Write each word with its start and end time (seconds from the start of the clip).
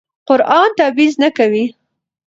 قرآن 0.27 0.69
تبعیض 0.79 1.15
نه 1.23 1.29
کوي. 1.37 1.65